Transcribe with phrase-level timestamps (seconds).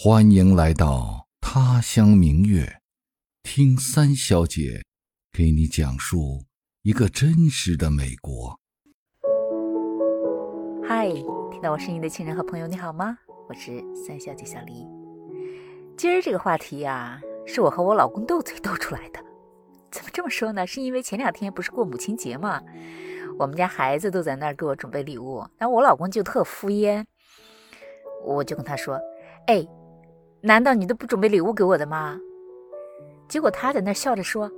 [0.00, 2.80] 欢迎来到他乡明月，
[3.42, 4.84] 听三小姐
[5.32, 6.44] 给你讲述
[6.82, 8.60] 一个真实的美国。
[10.86, 11.08] 嗨，
[11.50, 13.18] 听到我声音的亲人和朋友，你好吗？
[13.48, 14.86] 我是三小姐小黎。
[15.96, 19.18] 今儿这个话题呀，是我和我老公斗嘴斗出来的。
[19.90, 20.64] 怎么这么说呢？
[20.64, 22.62] 是因为前两天不是过母亲节嘛，
[23.36, 27.04] 我们家孩子都在那儿给我准备礼物，然后我老公就特敷衍，
[28.24, 28.96] 我就跟他说
[29.48, 29.66] ：“哎。”
[30.40, 32.18] 难道你都不准备礼物给我的吗？
[33.28, 34.50] 结果他在那笑着说：“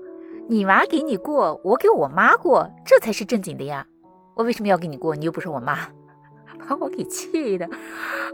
[0.46, 3.84] 你妈给你过，我给我妈过，这才是正经的呀！
[4.36, 5.16] 我为什么要给你过？
[5.16, 5.88] 你又不是我妈，
[6.68, 7.68] 把我给气的。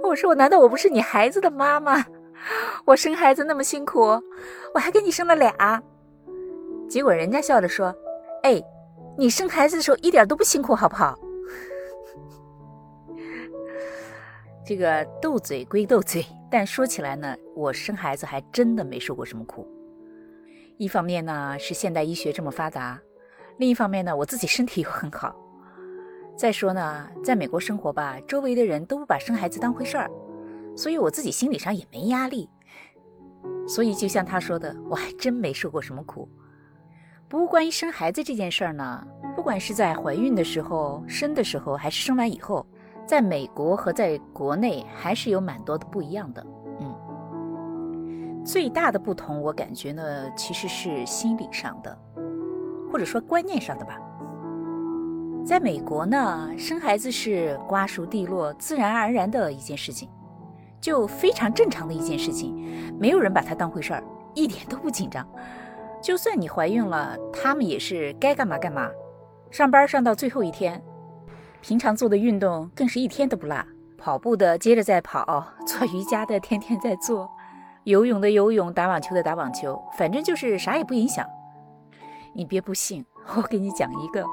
[0.03, 2.05] 我说我难道我不是你孩子的妈吗？
[2.85, 4.01] 我生孩子那么辛苦，
[4.75, 5.83] 我还给你生了俩。
[6.89, 7.95] 结果人家笑着说
[8.45, 8.63] ：‘哎，
[9.17, 11.19] 你生孩子的时候一点都不辛苦，好不好？’
[14.67, 19.67] 这个斗嘴归斗嘴。”但说起来呢，我生孩子还真的没受过什么苦。
[20.79, 23.01] 一方面呢是现代医学这么发达，
[23.59, 25.35] 另一方面呢我自己身体又很好。
[26.37, 30.11] 再说呢，在美国生活吧，周围的人都不把生孩子当回事儿，
[30.77, 32.49] 所以我自己心理上也没压力。
[33.67, 36.29] 所以就像他说的，我还真没受过什么苦。
[37.29, 42.65] 不过关于生孩子这件事儿呢，不管是在怀孕的时候、生的时候，还是生完以后。
[43.07, 46.45] 在美国和在国内还是有蛮多的不一样的，
[46.81, 51.97] 嗯，最大的不同我感觉呢，其实是心理上的，
[52.91, 53.97] 或者说观念上的吧。
[55.45, 60.09] 在美国呢，生孩子是瓜熟蒂落、自然而然的一件事情，
[60.81, 62.53] 就非常正常的一件事情，
[62.99, 64.03] 没有人把它当回事儿，
[64.35, 65.25] 一点都不紧张。
[66.03, 68.91] 就算你怀孕了，他们也是该干嘛干嘛，
[69.53, 70.83] 上班上到最后一天。
[71.67, 73.61] 平常做的运动更是一天都不落，
[73.99, 77.29] 跑步的接着在跑， 做瑜伽的天天在做，
[77.83, 81.29] 游泳的游泳，打网球的打网球，反正就是啥也不影响。
[82.33, 83.05] 你别不信，
[83.35, 84.25] 我给你讲一个，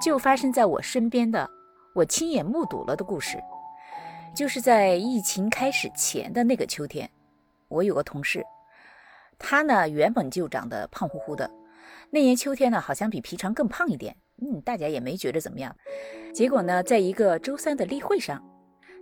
[0.00, 1.50] 就发生在我身边的，
[1.96, 3.42] 我亲眼目睹了的故事。
[4.32, 7.10] 就是在疫情开始前的那个秋天，
[7.66, 8.46] 我有个同事，
[9.36, 11.50] 他呢原本就长得胖乎乎的，
[12.10, 14.14] 那年秋天呢好像比平常更胖一点。
[14.40, 15.76] 嗯，大家也没觉得怎么样。
[16.32, 18.42] 结果呢，在一个周三的例会上，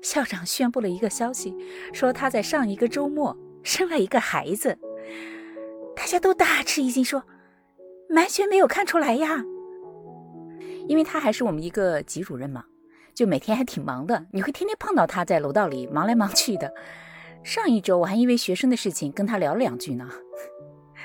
[0.03, 1.55] 校长宣布了一个消息，
[1.93, 4.79] 说他在上一个周末生了一个孩子。
[5.95, 7.23] 大家都大吃一惊，说
[8.11, 9.45] 完全没有看出来呀。
[10.89, 12.65] 因为他还是我们一个级主任嘛，
[13.15, 16.73] 就每天还挺忙的，你会天天碰到他在楼道里忙来忙去的。
[17.43, 20.09] 上一周我还因为学生的事情跟他聊了两句呢，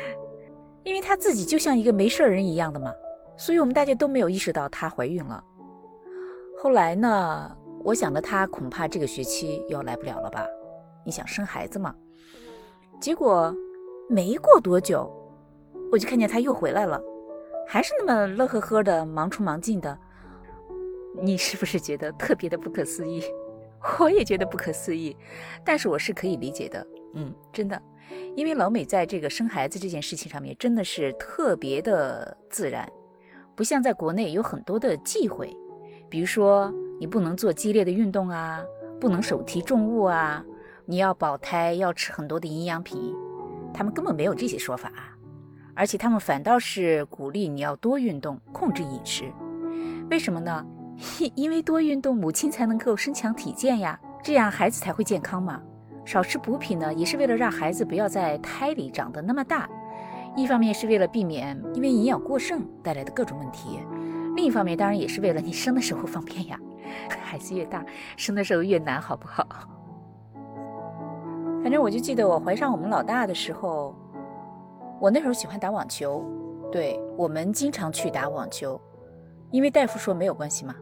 [0.84, 2.92] 因为他自己就像一个没事人一样的嘛。
[3.38, 5.44] 所以我们大家都没有意识到她怀孕了。
[6.58, 10.46] 后来呢，我想着她恐怕这个学期要来不了了吧？
[11.06, 11.94] 你想生孩子嘛？
[13.00, 13.54] 结果
[14.10, 15.12] 没过多久，
[15.92, 17.02] 我就看见她又回来了，
[17.68, 19.98] 还是那么乐呵呵的，忙出忙进的。
[21.22, 23.22] 你是不是觉得特别的不可思议？
[24.00, 25.16] 我也觉得不可思议，
[25.64, 26.88] 但是我是可以理解的。
[27.14, 27.80] 嗯，真的，
[28.36, 32.90] 因为老美在这个生孩子这件事情上面真的是特别的自然。
[33.56, 35.56] 不像在国内有很多的忌讳，
[36.10, 38.62] 比如说你不能做激烈的运动啊，
[39.00, 40.44] 不能手提重物啊，
[40.86, 43.14] 你要保胎要吃很多的营养品，
[43.74, 45.16] 他们根本没有这些说法啊，
[45.74, 49.32] 而且他们反倒是鼓励你要多运动，控制饮食。
[50.10, 50.66] 为什么呢？
[51.36, 55.62] 因为多运动，母亲才能够身强体健呀，这样孩子才会健康嘛。
[56.06, 59.68] 少吃补品呢，也是为了让孩子不要在胎里长得那么大。
[60.36, 63.80] 一方面是为了避免因为营养过剩带来的各种问题，
[64.36, 66.60] 另一方面当然也是为了你生的时候方便呀。
[67.24, 67.84] 孩子越大，
[68.16, 69.46] 生的时候越难，好不好？
[71.62, 73.96] 反正我就记得我怀上我们老大的时候，
[75.00, 76.24] 我那时候喜欢打网球，
[76.72, 78.80] 对我们经常去打网球，
[79.52, 80.76] 因为大夫说没有关系嘛。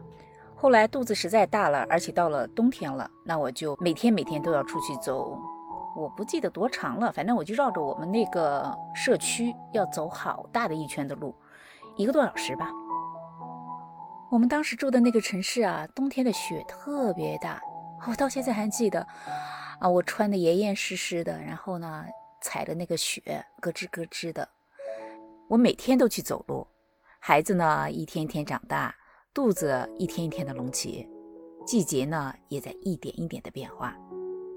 [0.54, 5.38] 后来肚子实在大了，而且到了冬天了，那我就每天每天都要出去走。
[5.96, 11.34] 我不记得多长了，反正我就绕着我们那个社区要走好大的一圈的路，
[11.96, 12.70] 一个多小时吧。
[14.30, 17.60] 我们当时住的那个城市啊，冬天的雪特别大，
[18.08, 19.06] 我到现在还记得
[19.78, 22.04] 啊，我穿的严严实实的，然后呢，
[22.40, 24.48] 踩着那个雪咯吱咯吱的。
[25.48, 26.66] 我每天都去走路，
[27.20, 28.92] 孩子呢一天一天长大，
[29.32, 31.08] 肚子一天一天的隆起，
[31.64, 33.96] 季节呢也在一点一点的变化。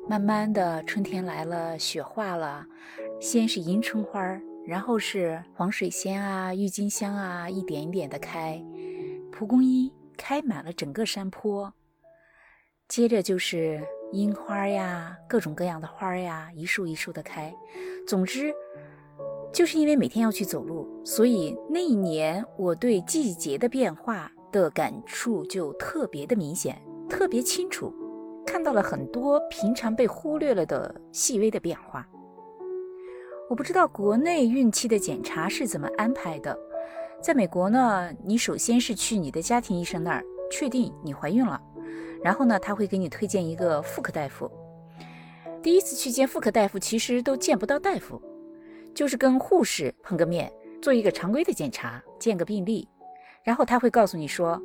[0.09, 2.65] 慢慢的，春天来了，雪化了，
[3.19, 8.63] 先是迎春花，然后是黄水仙啊、郁金香啊，一点一点的开，
[9.33, 11.73] 蒲公英开满了整个山坡，
[12.87, 17.53] 接着就是樱花呀，各种各样的花呀，一束一束的开。
[18.07, 18.53] 总之，
[19.51, 27.93] 就是因为每天要去走路，所以那一年我对季节的变化的感触就特别的明显，特别清楚，
[28.47, 32.07] 看到了很多平常被忽略了的细微的变化。
[33.49, 36.57] 我不知道国内孕期的检查是怎么安排的。
[37.21, 41.61] 在美国呢，你首先是去你的家庭医生那儿确定你怀孕了，
[42.23, 44.49] 然后呢，他会给你推荐一个妇科大夫。
[45.61, 48.21] 第一次去见妇科大夫，其实都见不到大夫，
[48.93, 50.51] 就是跟护士碰个面，
[50.81, 52.87] 做一个常规的检查，见个病例，
[53.43, 54.61] 然后他会告诉你说，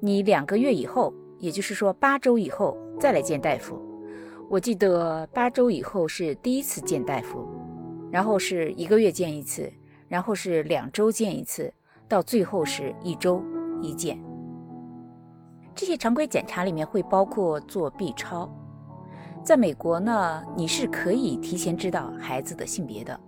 [0.00, 3.80] 你两个月以后，也就是说八周以后再来见大夫。
[4.48, 7.46] 我记得八周以后是第一次见大夫，
[8.10, 9.70] 然后是一个月见一次，
[10.08, 11.72] 然后是两周见一次。
[12.08, 13.44] 到最后是一周
[13.82, 14.18] 一见。
[15.74, 18.50] 这些常规检查里面会包括做 B 超。
[19.44, 23.20] 在美国呢，你是可以提前知道孩子的性别的，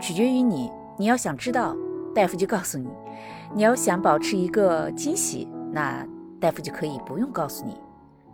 [0.00, 0.72] 取决于你。
[0.98, 1.76] 你要想知道，
[2.14, 2.88] 大夫就告诉你；
[3.54, 6.06] 你要想保持一个惊喜，那
[6.40, 7.76] 大夫就可以不用告诉你。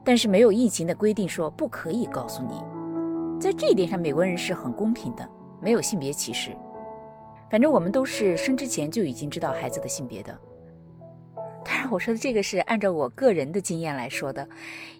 [0.06, 2.62] 但是没有疫情的规定说不可以告诉你。
[3.40, 5.28] 在这一点上，美国人是很公平的，
[5.60, 6.56] 没有性别歧视。
[7.50, 10.38] 反正我们都是生之前就已经知道孩子的性别的。
[11.64, 14.48] 当然，我说的这个是按照我个人的经验来说的，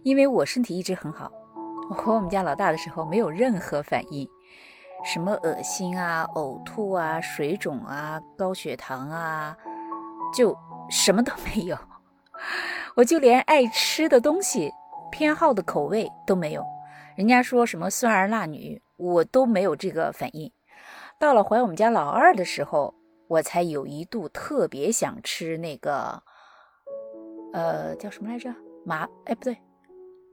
[0.02, 1.30] 因为我身体一直很好。
[1.88, 4.28] 我和我们家老大的时候没有任何反应，
[5.04, 9.56] 什么恶心啊、呕吐啊、水肿啊、高血糖啊，
[10.34, 10.56] 就
[10.90, 11.78] 什么都没有。
[12.96, 14.72] 我就连爱吃的东西、
[15.16, 16.62] 偏好的口味都没有。
[17.16, 20.52] 人家说什么酸儿辣女，我都没有这个反应。
[21.18, 22.94] 到了怀我们家老二的时候，
[23.26, 26.22] 我才有一度特别想吃那个，
[27.54, 28.54] 呃，叫什么来着？
[28.84, 29.08] 麻？
[29.24, 29.56] 哎，不对，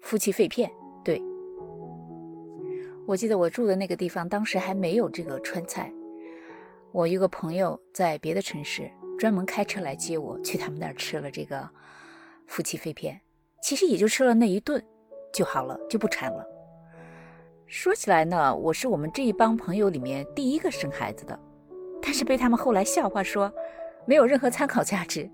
[0.01, 0.69] 夫妻肺片。
[1.01, 1.21] 对，
[3.07, 5.89] 我记得我住的那个地方当时还没有这个川菜。
[6.91, 11.69] 我一个朋友在别的城市，专门开车来接我去他们那儿吃了这个
[12.47, 13.21] 夫妻肺片。
[13.63, 14.83] 其实也就吃了那一顿
[15.33, 16.45] 就好了，就不馋了。
[17.65, 21.39] 说起来呢，我是我们这一帮朋友里面第一个生孩子的，
[22.01, 23.49] 但是被他们后来笑话说
[24.05, 25.31] 没有任何参考价值，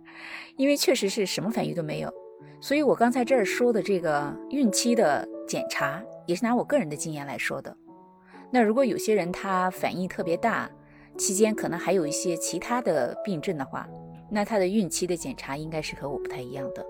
[0.57, 2.13] 因为确实是什么反应都没有。
[2.61, 7.75] 所以我刚才这儿说的这个孕期的检查，也是拿我个人的经验来说的。
[8.51, 10.69] 那如果有些人他反应特别大，
[11.17, 13.89] 期间可能还有一些其他的病症的话，
[14.29, 16.85] 那他的孕期的检查应该是和我不太一样的。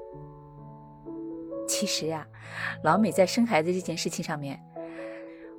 [1.80, 2.28] 其实呀，
[2.84, 4.60] 老美在生孩子这件事情上面。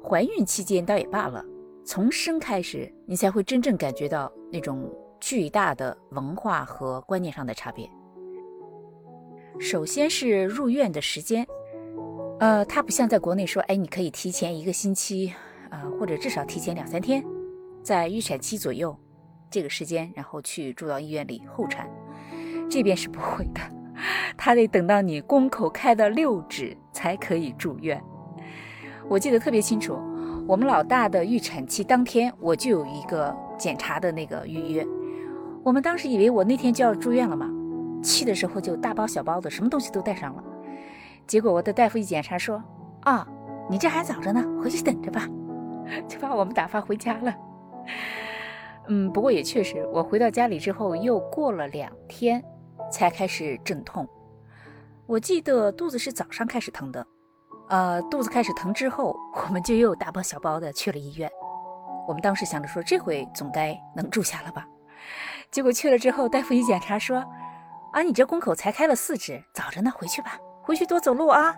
[0.04, 1.42] 怀孕期间倒也罢了，
[1.82, 4.86] 从生开始，你才会真正感觉到那种
[5.18, 7.88] 巨大的文化和观念上的差别。
[9.58, 11.46] 首先是入院的时间，
[12.38, 15.32] 呃，它不像在国内说，哎，你可以提前一个星期，
[15.70, 17.24] 啊，或者至少提前两三天，
[17.82, 18.94] 在预产期左右
[19.50, 21.88] 这个时间，然后去住到医院里候产。
[22.68, 23.60] 这边是不会的，
[24.36, 28.02] 他得等到你宫口开到六指才可以住院。
[29.08, 29.98] 我记得特别清楚，
[30.46, 34.86] 我们老大的预产期当天，我就有一个检查的那个预约。
[35.62, 37.50] 我们当时以为我那天就要住院了嘛，
[38.02, 40.44] 去的时候就大包小包的，什么东西都带上了。
[41.26, 42.62] 结果我的大夫一检查说
[43.02, 43.26] ：“啊，
[43.68, 45.28] 你这还早着呢，回去等着吧。”
[46.06, 47.34] 就把我们打发回家了。
[48.88, 52.42] 嗯，不过也确实，我回到家里之后又过了两天
[52.90, 54.08] 才开始阵痛。
[55.06, 57.04] 我记得肚子是早上开始疼的。
[57.68, 61.30] 呃，肚子开始疼之后，我们就又大包小包的去了医院。
[62.08, 64.66] 我们当时想着说，这回总该能住下了吧？
[65.50, 67.24] 结果去了之后，大夫一检查说
[67.92, 71.56] ：“啊，你这宫口才开了四指，早着呢，回去吧，回去多走路啊。”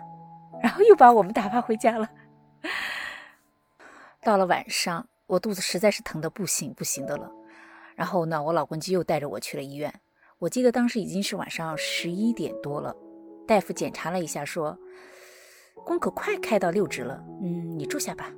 [0.61, 2.07] 然后又把我们打发回家了。
[4.21, 7.29] 到了晚上，我肚子实在是疼得不行不行的了。
[7.95, 9.93] 然后呢，我老公就又带着我去了医院。
[10.43, 12.93] 我记得当时已经是晚上十一点多了，
[13.47, 14.77] 大夫检查了一下说。
[15.85, 18.29] 宫口快开到六指了，嗯，你住下吧。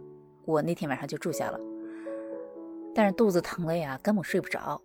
[0.46, 1.60] 我那天晚上就住下了，
[2.94, 4.80] 但是肚子疼了呀，根本睡不着。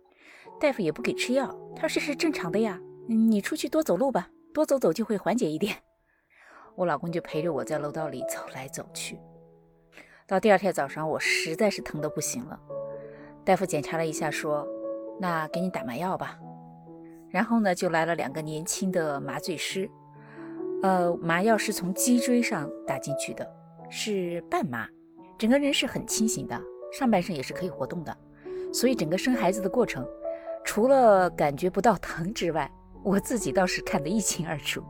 [0.59, 5.75] 大夫也不给吃药，他说这是正常的呀，你出去多走路吧，多走走就会缓解一点。
[6.73, 9.19] 我老公就陪着我在楼道里走来走去。
[10.25, 12.59] 到第二天早上，我实在是疼得不行了，
[13.45, 14.67] 大夫检查了一下，说
[15.21, 16.39] ：“那给你打麻药吧。”
[17.31, 19.89] 然后呢，就来了两个年轻的麻醉师。
[20.83, 23.47] 呃，麻药是从脊椎上打进去的，
[23.89, 24.87] 是半麻，
[25.37, 26.59] 整个人是很清醒的，
[26.91, 28.17] 上半身也是可以活动的，
[28.73, 30.03] 所以整个生孩子的过程，
[30.63, 32.71] 除了感觉不到疼之外，
[33.03, 34.83] 我自己倒是看得一清二楚。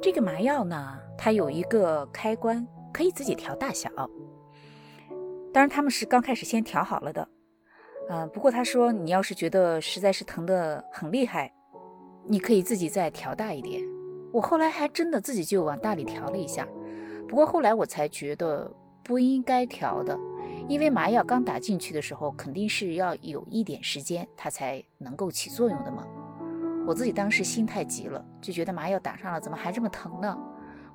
[0.00, 3.90] 这个麻药呢，它有一个开关，可以自己调大小。
[5.52, 7.28] 当然，他们是刚开始先调好了的。
[8.12, 11.52] 嗯，不过他说，你要是觉得实在是疼得很厉害，
[12.26, 13.80] 你可以自己再调大一点。
[14.32, 16.66] 我后来还真的自己就往大里调了一下。
[17.28, 18.68] 不过后来我才觉得
[19.04, 20.18] 不应该调的，
[20.66, 26.04] 因为麻药刚打进去的时候，肯定是要有一点时间，它才能够起作用的嘛。
[26.84, 30.36] 我自己当时心太急了，就觉得麻药打上了，怎么还这么疼呢？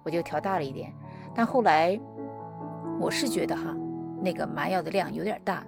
[0.03, 0.93] 我就调大了一点。
[1.33, 1.97] 但后来
[2.99, 3.73] 我是觉得哈。
[4.21, 5.63] 那个麻药的量有点大，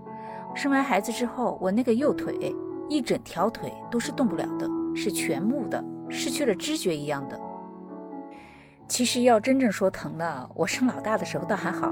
[0.55, 2.55] 生完孩子之后，我那个右腿
[2.89, 7.39] 一整条腿都是动不了的，是全木的，失去了知觉一样的。
[8.87, 11.91] 其实要真正说疼呢，我生老大的时候倒还好，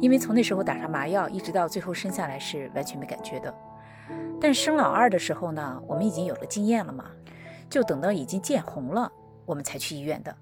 [0.00, 3.52] 因为从那时候打上麻药，一直到最后生下来是完全没感觉的。
[4.38, 7.06] 但生老二的时候呢，我们已经有了经验了嘛，
[7.70, 9.10] 就等到已经见红了，
[9.46, 10.36] 我们才去医院的。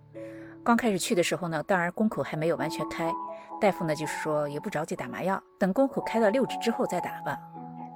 [0.64, 3.12] 刚开始去的时候呢，当然宫口还没有完全开。
[3.60, 7.38] 大夫呢，就是说也不着急打麻药，等宫口开到六指之后再打吧。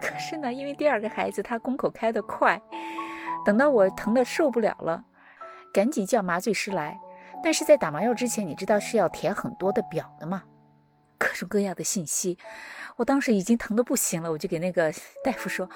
[0.07, 2.63] 可是呢，因为第二个孩子他宫口开得快，
[3.45, 5.05] 等到我疼得受不了了，
[5.73, 6.97] 赶紧叫麻醉师来。
[7.43, 10.45] 但是在打麻药之前，你知道是要填很多的表的吗？
[11.19, 12.39] 各种各样的信息。
[12.97, 14.93] 我当时已经疼得不行了，我就给那个
[15.25, 15.69] 大夫说：“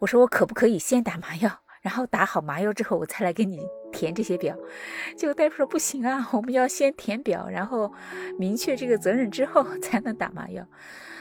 [0.00, 4.56] 我说我可不可以先打麻药？”然后打好麻药之后，我再来给你填这些表。
[5.16, 7.92] 结果大夫说不行啊，我们要先填表，然后
[8.38, 10.66] 明确这个责任之后 才能打麻药。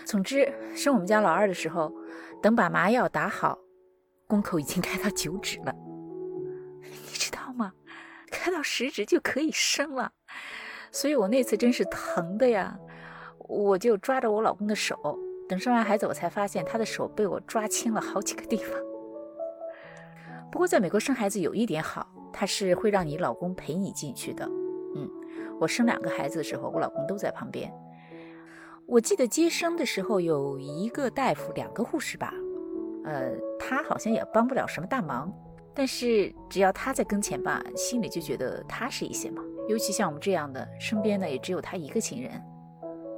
[0.06, 1.94] 总之，生我们家老二的时候，
[2.42, 3.60] 等把麻药打好，
[4.28, 5.74] 宫口已经开到九指了，
[6.84, 7.74] 你知道吗？
[8.32, 10.12] 开到十指就可以生了。
[10.92, 12.78] 所以我那次真是疼的呀，
[13.38, 18.89] 我就抓着我老公的手，等生完孩子，我才发现他的手被我抓青了好几个地方。
[20.52, 24.46] 不过在美国生孩子有一点好，他是会让你老公陪你进去的。
[24.96, 25.10] 嗯，
[25.60, 27.72] 我生两个孩子的时候，我老公都在旁边。
[28.86, 32.34] 我记得接生的时候有一个大夫，两个护士吧。
[33.06, 35.32] 呃，他好像也帮不了什么大忙，
[35.76, 39.44] 但是只要他在跟前吧，心里就觉得踏实一些嘛。
[39.68, 42.32] 尤其像我们这样的，身边呢也只有他一个亲人。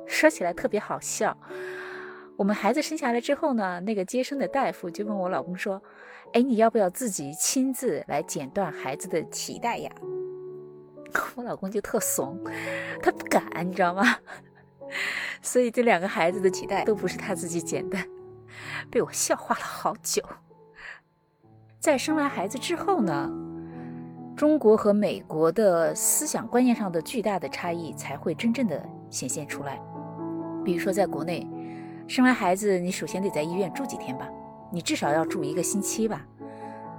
[0.05, 1.35] 说起来特别好笑，
[2.41, 5.79] 我们孩子生下来之后呢，那个接生的大夫就问我老公说。
[6.33, 9.91] 哎，你要不要自己亲自来剪断孩子的脐带呀？
[11.36, 12.41] 我老公就特怂，
[13.03, 14.03] 他不敢，你知道吗？
[15.43, 17.98] 所以这两个孩子的脐带都不是他自己剪的，
[18.89, 20.24] 被我笑话了好久。
[21.79, 23.29] 在生完孩子之后呢，
[24.36, 29.79] 中国和美国的思想观念上的巨大的差异才会真正的显现出来。
[30.63, 31.45] 比如说，在国内，
[32.12, 34.30] 生完孩子你首先得在医院住几天吧。
[34.70, 36.27] 你至少要住一个星期吧，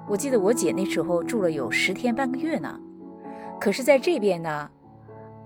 [0.09, 2.81] 我记得我姐那时候住了有十天半个月呢。
[3.61, 4.71] 可是在这边呢，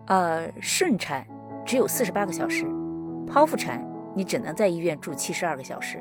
[0.06, 1.26] 呃，顺产
[1.64, 2.64] 只有四十八个小时，
[3.26, 6.00] 剖腹产你只能在医院住七十二个小时。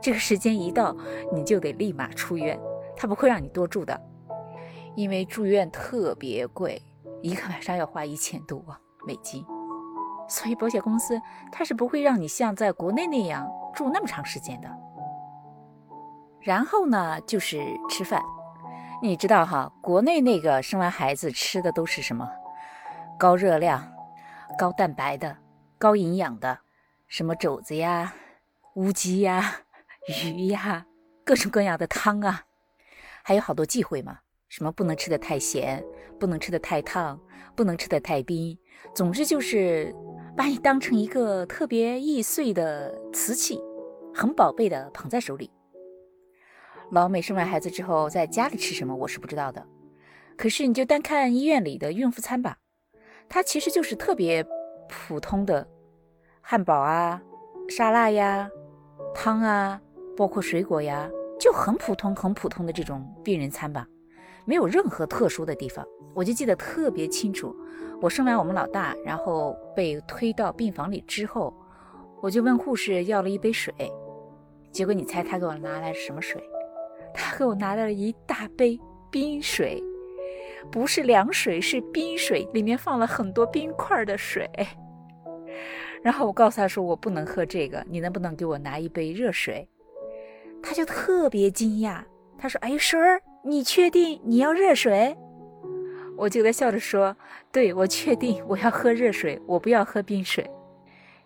[0.00, 0.96] 这个时间一到，
[1.32, 2.58] 你就得立马出院，
[2.96, 3.96] 他不会让你多住的，
[4.96, 6.82] 因为住院特别贵，
[7.22, 8.60] 一个晚上要花一千多
[9.06, 9.44] 美金。
[10.28, 11.20] 所以保险公司
[11.52, 14.68] 它是不会让你像在国内那样住那么长时间的。
[16.40, 18.22] 然后呢，就是吃饭，
[19.02, 22.28] 你知道哈，国内那个生完孩子吃的都是什么？
[23.18, 23.90] 高热量、
[24.58, 25.36] 高蛋白的、
[25.78, 26.58] 高营养的，
[27.08, 28.12] 什么肘子呀、
[28.74, 29.60] 乌鸡呀、
[30.22, 30.84] 鱼呀，
[31.24, 32.42] 各种各样的汤啊，
[33.22, 35.82] 还有好多忌讳嘛，什么不能吃的太咸，
[36.20, 37.18] 不能吃的太烫，
[37.54, 38.58] 不能吃的太冰，
[38.94, 39.94] 总之就是
[40.36, 43.60] 把你当成一个特别易碎的瓷器，
[44.12, 45.50] 很宝贝的捧在手里。
[46.90, 49.64] 老美生完孩子之后在家里吃什么，我是不知道的。
[50.36, 52.58] 可是你就单看医院里的孕妇餐吧，
[53.28, 54.44] 它其实就是特别
[54.88, 55.66] 普通的
[56.40, 57.22] 汉堡啊、
[57.68, 58.50] 沙拉呀、
[59.14, 59.80] 汤啊，
[60.16, 63.86] 包括水果呀，就很普通、很普通的这种病人餐吧，
[64.44, 65.86] 没有任何特殊的地方。
[66.12, 67.54] 我就记得特别清楚，
[68.04, 71.54] 我生完我们老大，然后被推到病房里之后，
[72.20, 73.72] 我就问护士要了一杯水，
[74.70, 76.38] 结果你猜他给我拿来什么水？
[77.14, 78.78] 他给我拿来了一大杯
[79.10, 79.82] 冰水，
[80.70, 84.46] 不是凉水，是冰水，里面放了很多冰块的水。
[86.02, 89.66] 然后我告诉他说：“我不能喝这个，你能不能给我拿一杯热水？”
[90.62, 92.02] 他就特别惊讶，
[92.36, 95.16] 他说：“哎婶儿你确定你要热水？”
[96.16, 97.16] 我就在笑着说
[97.50, 100.48] ：“对，我确定我要喝热水，我不要喝冰水。”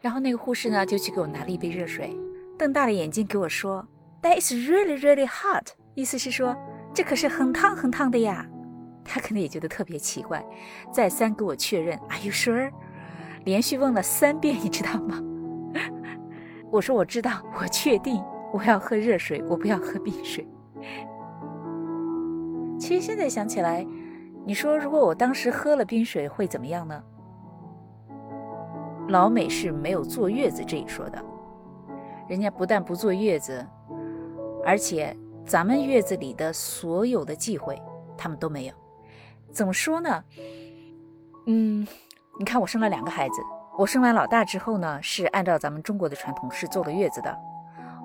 [0.00, 2.16] 然后那个护士呢，就去给我拿了一杯热水，
[2.58, 3.86] 瞪大了眼睛给我说。
[4.22, 5.68] That is really, really hot。
[5.94, 6.56] 意思是说，
[6.94, 8.46] 这可是很烫很烫的呀。
[9.04, 10.44] 他可能也觉得特别奇怪，
[10.92, 12.70] 再三给我确认，Are you sure？
[13.44, 15.22] 连续问了三遍，你知道吗？
[16.70, 20.46] 我说我知道，我确定，我要喝热水，我不要喝冰水。
[22.78, 23.86] 其实现在想起来，
[24.48, 27.04] 你说如果我当时喝了冰水会怎么样呢？
[29.08, 31.22] 老美是没有坐月子这一说的，
[32.26, 33.62] 人家不但不坐月子，
[34.64, 35.14] 而且
[35.44, 37.78] 咱们月子里的所有的忌讳
[38.16, 38.74] 他们都没有。
[39.52, 40.24] 怎么说呢？
[41.44, 41.86] 嗯，
[42.38, 43.42] 你看我生了两个孩子，
[43.76, 47.38] 我生完老大之后呢，是按照咱们中国的传统是坐了月子的。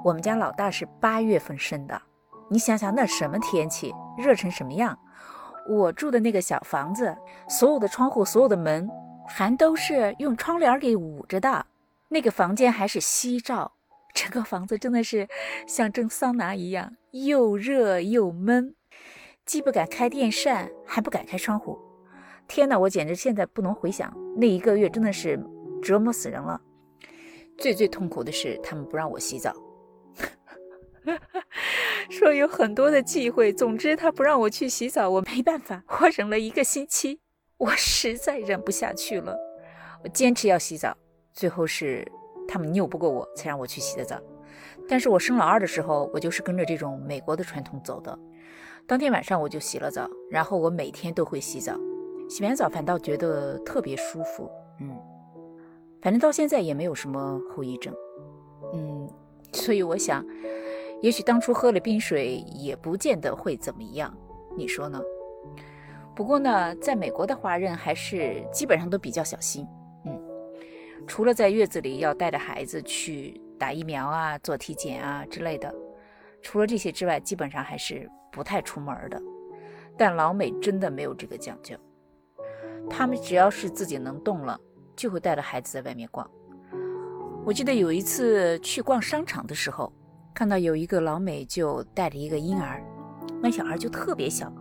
[0.04, 2.02] 我们家老大是八月份生的，
[2.50, 5.00] 你想想那什么天气，热成什么样？
[5.68, 7.16] 我住的那个小房子，
[7.48, 8.90] 所有的窗户、所有的门
[9.28, 11.66] 还都是用窗帘给捂着的，
[12.10, 13.72] 那个房间还是西照，
[14.14, 15.28] 整个房子真的是
[15.66, 18.76] 像蒸桑拿一样，又热又闷。
[19.46, 21.78] 既不敢开电扇，还不敢开窗户。
[22.48, 25.42] 天哪，我简直现在不能回想那一个月，真的是
[25.82, 26.60] 折磨死人了。
[27.58, 29.54] 最最痛苦的是，他们不让我洗澡，
[32.10, 33.52] 说有很多的忌讳。
[33.54, 37.20] 总之，他不让我去洗澡，我没办法，我忍了一个星期，
[37.58, 39.38] 我实在忍不下去了，
[40.04, 40.96] 我坚持要洗澡。
[41.34, 42.08] 最后是
[42.48, 44.20] 他们拗不过我，才让我去洗的澡。
[44.88, 48.18] 但是我生老二的时候，我就是跟着这种美国的传统走的。
[48.86, 51.74] 当天晚上我就洗了澡，然后我每天都会洗澡，
[52.30, 54.52] 洗完澡反倒觉得特别舒服。
[54.82, 54.94] 嗯，
[56.02, 57.94] 反正到现在也没有什么后遗症。
[58.74, 59.10] 嗯，
[59.54, 60.26] 所以我想，
[61.04, 64.16] 也许当初喝了冰水也不见得会怎么样，
[64.56, 65.02] 你说呢？
[66.16, 69.68] 不过呢，在美国的华人还是基本上都比较小心。
[70.06, 70.18] 嗯，
[71.06, 75.76] 除了在月子里要带着孩子去打疫苗啊、做体检啊之类的，
[76.42, 78.10] 除了这些之外，基本上还是。
[78.36, 79.22] 不太出门的，
[79.96, 81.78] 但老美真的没有这个讲究。
[82.90, 84.60] 他们只要是自己能动了，
[84.96, 86.28] 就会带着孩子在外面逛。
[87.46, 89.94] 我记得有一次去逛商场的时候，
[90.34, 92.84] 看到有一个老美就带着一个婴儿，
[93.42, 94.52] 那小孩就特别小，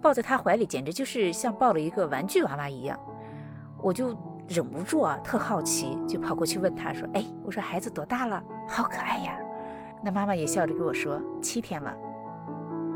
[0.00, 2.98] 抱在他怀里，简直就是像抱了一个玩具娃娃一样。
[3.80, 4.16] 我就
[4.46, 8.42] 忍不住啊，特好奇，就跑过去问他说：“哎，我说孩子多大了？
[8.68, 9.38] 好可爱呀！”
[10.04, 11.94] 那妈妈也笑着跟我说：“七天了。”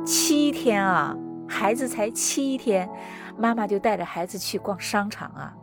[0.04, 1.16] 七天啊，
[1.48, 2.88] 孩子才七天，
[3.38, 5.56] 妈妈就带着孩子去逛商场啊，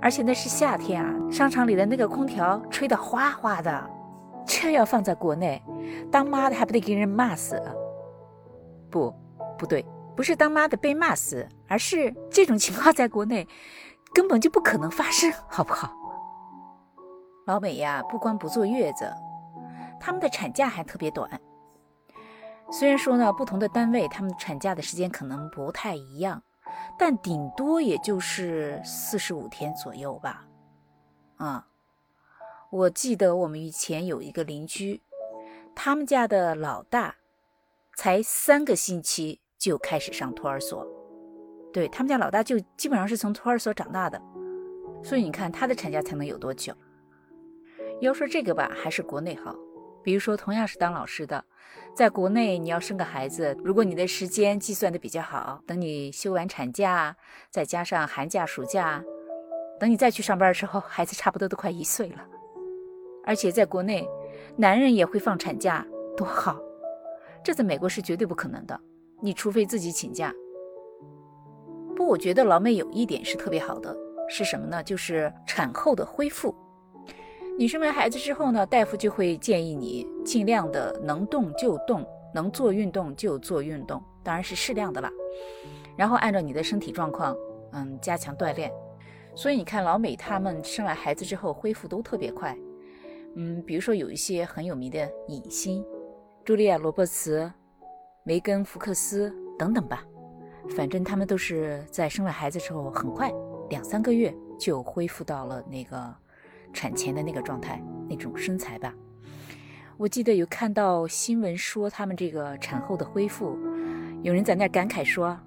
[0.00, 3.90] 而且那是夏天啊，商场里的那个空调吹得哗哗的，
[4.46, 5.62] 这要放在国内，
[6.10, 7.60] 当妈的还不得给人骂死？
[8.90, 9.14] 不，
[9.58, 9.84] 不对，
[10.16, 13.46] 不是当妈的被骂死，而是这种情况在国内
[14.12, 15.90] 根本就不可能发生，好不好？
[17.46, 19.12] 老美呀，不光不坐月子，
[20.00, 21.28] 他们的产假还特别短。
[22.70, 26.42] 虽然说呢，不同的单位他们产假的时间可能不太一样，
[26.98, 30.46] 但顶多也就是四十五天左右吧。
[31.36, 31.66] 啊，
[32.70, 35.02] 我记得我们以前有一个邻居，
[35.74, 37.16] 他们家的老大
[37.96, 40.86] 才三个星期就开始上托儿所，
[41.72, 44.20] 对他们家老大就基本上是从托儿所长大的，
[45.04, 46.74] 所以你看他的产假才能有多久？
[48.00, 49.54] 要说这个吧，还是国内好。
[50.02, 51.42] 比如说，同样是当老师的，
[51.94, 57.16] 在国内你要生个孩子，如果你的时间计算的比较好，等你休完产假，
[57.50, 59.02] 再加上寒假、暑假，
[59.80, 62.28] 等你再去上班的时候，孩子差不多都快一岁了。
[63.26, 64.08] 而且在国内，
[64.56, 66.58] 男人也会放产假，多好！
[67.42, 68.78] 这在美国是绝对不可能的，
[69.20, 70.32] 你除非自己请假。
[71.96, 73.96] 不，我觉得老美有一点是特别好的，
[74.28, 74.82] 是什么呢？
[74.82, 76.54] 就是产后的恢复。
[77.56, 85.10] 你生完孩子之后呢，大夫就会建议你尽量的能动就动，能做运动就做运动，当然是适量的啦。
[85.96, 87.36] 然后按照你的身体状况，
[87.72, 88.72] 嗯，加强锻炼。
[89.36, 92.56] 所以你看，老美他们生完孩子之后恢复都特别快。
[93.36, 95.84] 嗯，比如说有一些很有名的影星，
[96.44, 97.50] 茱莉亚·罗伯茨、
[98.22, 100.04] 梅根·福克斯等等吧，
[100.76, 103.32] 反正他们都是在生了孩子之后很快
[103.70, 106.14] 两三个月就恢复到了那个。
[106.76, 108.92] 产前的那个状态，那种身材吧，
[109.96, 113.56] 我记得有看到新闻说他们这个产后的恢复，
[114.24, 115.38] 有人在那感慨说，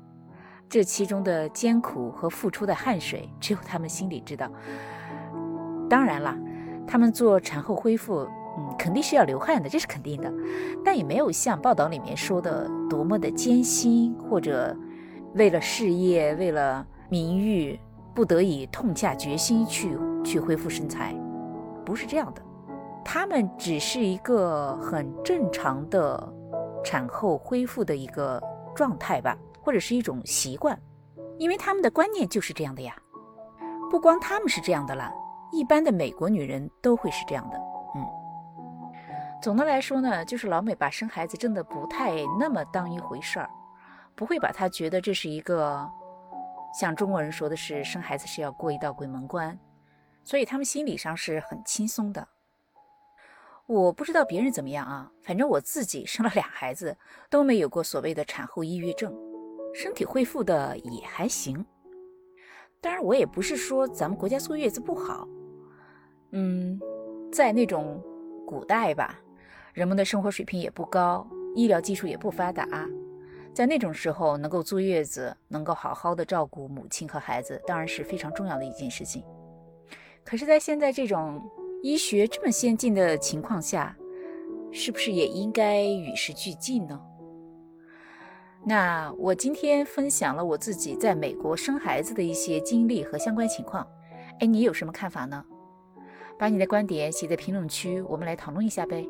[0.70, 4.50] 这其中的艰苦和付出的汗水，只有他们心里知道。
[5.90, 6.34] 当然了，
[6.88, 10.34] 他们做产后恢复，嗯，肯定是要流汗的，这是肯定的，
[10.84, 14.76] 但也没有像报道里面说的多么的艰辛，或者
[15.36, 17.80] 为了事业、为了名誉，
[18.16, 19.98] 不得已痛下决心去。
[20.24, 21.16] 去恢复身材，
[21.86, 22.42] 不是这样的，
[23.06, 26.34] 他们只是一个很正常的
[26.84, 28.42] 产后恢复的一个
[28.76, 30.78] 状态吧，或者是一种习惯。
[31.38, 32.94] 因为他们的观念就是这样的呀。
[33.90, 35.10] 不光他们是这样的了，
[35.52, 37.58] 一般的美国女人都会是这样的。
[37.96, 38.06] 嗯，
[39.42, 43.50] 总的来说呢，就是老美把生孩子真的不太那么当一回事儿，
[44.16, 45.90] 不会把他觉得这是一个
[46.80, 49.58] 像中国人说的是生孩子是要过一道鬼门关，
[50.24, 52.28] 所以他们心理上是很轻松的。
[53.66, 56.96] 我不知道别人怎么样啊，反正我自己生了俩孩子
[57.30, 59.14] 都没有过所谓的产后抑郁症，
[59.74, 61.66] 身体恢复的也还行。
[62.80, 65.28] 当然，我也不是说咱们国家坐月子不好，
[66.32, 66.80] 嗯，
[67.32, 68.02] 在那种
[68.46, 69.20] 古代吧，
[69.74, 72.68] 人们的生活水平也不高，医疗技术也不发达，
[73.54, 79.24] 在那种时候能够坐月子，能够好好的照顾母亲和孩子，当然是非常重要的一件事情。
[80.24, 81.42] 可是，在现在这种
[81.82, 83.98] 医学这么先进的情况下，
[84.72, 87.02] 是不是也应该与时俱进呢？
[88.66, 93.88] 那我今天分享了我自己在美国生孩子的一些经历和相关情况，
[94.42, 95.46] 哎，你有什么看法呢？
[96.38, 99.08] 把你的观点写在评论区，我们来讨论一下呗。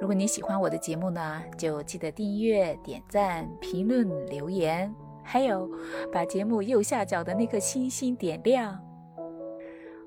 [0.00, 5.70] 如果你喜欢我的节目呢，就记得订阅、点赞、评论、留言，还有
[6.12, 8.78] 把节目右下角的那颗星星点亮。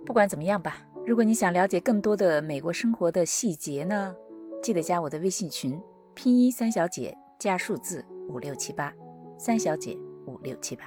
[0.06, 4.16] 不管怎么样吧，如果你想了解更多的美国生活的细节呢，
[4.62, 5.82] 记得加我的微信群，
[6.14, 8.06] 拼音三小姐加数字。
[8.30, 8.94] 五六七八，
[9.40, 10.84] 三小姐五六七八，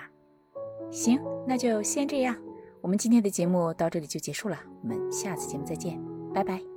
[0.92, 2.37] 行，那就先这样，
[2.83, 5.99] 我们今天的节目到这里就结束了，我们下次节目再见，
[6.35, 6.72] 拜拜。